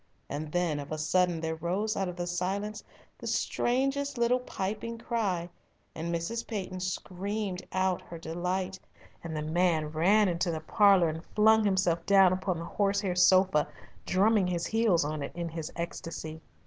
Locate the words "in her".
8.01-8.17